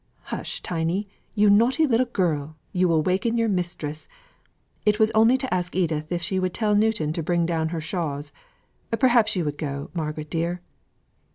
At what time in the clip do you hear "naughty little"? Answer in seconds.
1.47-2.07